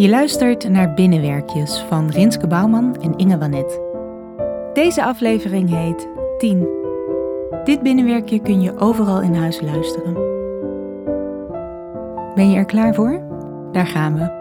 [0.00, 3.80] Je luistert naar Binnenwerkjes van Rinske Bouwman en Inge Wanet.
[4.72, 6.08] Deze aflevering heet
[6.38, 6.68] 10.
[7.64, 10.14] Dit binnenwerkje kun je overal in huis luisteren.
[12.34, 13.22] Ben je er klaar voor?
[13.72, 14.39] Daar gaan we.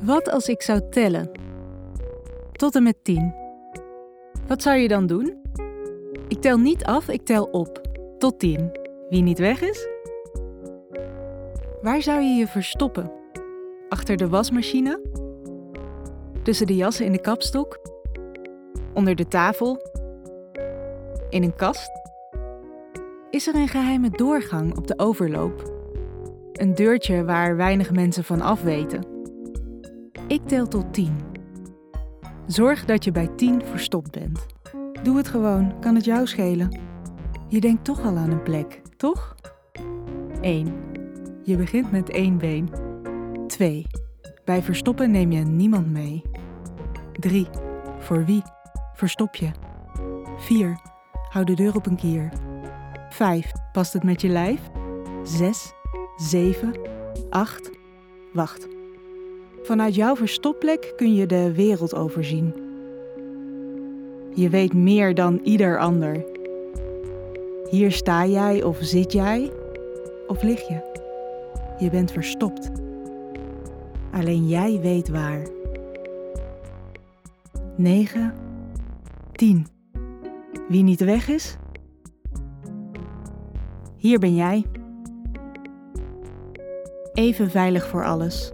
[0.00, 1.30] Wat als ik zou tellen?
[2.52, 3.34] Tot en met 10.
[4.46, 5.36] Wat zou je dan doen?
[6.28, 7.80] Ik tel niet af, ik tel op.
[8.18, 8.78] Tot 10.
[9.08, 9.88] Wie niet weg is?
[11.82, 13.12] Waar zou je je verstoppen?
[13.88, 15.00] Achter de wasmachine?
[16.42, 17.78] Tussen de jassen in de kapstok?
[18.94, 19.78] Onder de tafel?
[21.28, 21.90] In een kast?
[23.30, 25.72] Is er een geheime doorgang op de overloop?
[26.52, 29.09] Een deurtje waar weinig mensen van afweten?
[30.30, 31.20] Ik tel tot 10.
[32.46, 34.46] Zorg dat je bij 10 verstopt bent.
[35.02, 36.78] Doe het gewoon, kan het jou schelen.
[37.48, 39.36] Je denkt toch al aan een plek, toch?
[40.40, 40.74] 1.
[41.42, 42.70] Je begint met één been.
[43.46, 43.86] 2.
[44.44, 46.22] Bij verstoppen neem je niemand mee.
[47.12, 47.48] 3.
[47.98, 48.42] Voor wie?
[48.94, 49.50] Verstop je.
[50.36, 50.80] 4.
[51.28, 52.32] Hou de deur op een kier.
[53.08, 53.52] 5.
[53.72, 54.60] Past het met je lijf?
[55.22, 55.72] 6.
[56.16, 56.80] 7.
[57.30, 57.70] 8.
[58.32, 58.79] Wacht.
[59.62, 62.54] Vanuit jouw verstopplek kun je de wereld overzien.
[64.34, 66.24] Je weet meer dan ieder ander.
[67.70, 69.52] Hier sta jij of zit jij
[70.26, 70.98] of lig je.
[71.78, 72.70] Je bent verstopt.
[74.12, 75.46] Alleen jij weet waar.
[77.76, 78.34] 9,
[79.32, 79.66] 10.
[80.68, 81.56] Wie niet weg is?
[83.96, 84.64] Hier ben jij.
[87.12, 88.52] Even veilig voor alles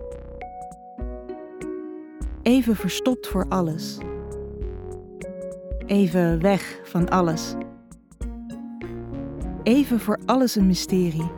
[2.46, 3.98] even verstopt voor alles.
[5.86, 7.54] Even weg van alles.
[9.62, 11.30] Even voor alles een mysterie.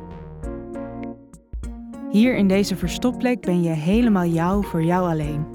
[2.11, 5.47] Hier in deze verstopplek ben je helemaal jou voor jou alleen.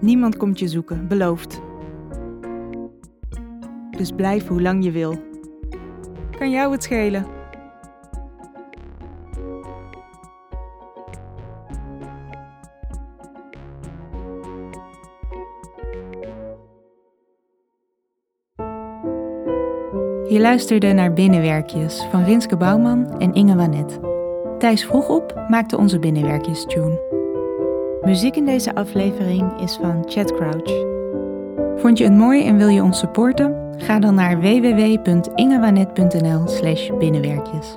[0.00, 1.60] Niemand komt je zoeken, beloofd.
[3.90, 5.16] Dus blijf hoe lang je wil.
[6.38, 7.37] Kan jou het schelen?
[20.28, 23.98] Je luisterde naar Binnenwerkjes van Rinske Bouwman en Inge Wanet.
[24.58, 27.00] Thijs vroeg op maakte onze Binnenwerkjes-tune.
[28.02, 30.84] Muziek in deze aflevering is van Chad Crouch.
[31.76, 33.74] Vond je het mooi en wil je ons supporten?
[33.76, 37.76] Ga dan naar www.ingewanet.nl slash binnenwerkjes.